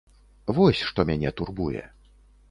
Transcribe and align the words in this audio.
Вось 0.59 0.79
што 0.89 1.05
мяне 1.09 1.31
турбуе. 1.41 1.83